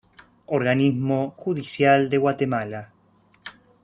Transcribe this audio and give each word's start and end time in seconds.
Organismo 0.47 1.35
Judicial 1.37 2.09
de 2.09 2.17
Guatemala 2.17 2.91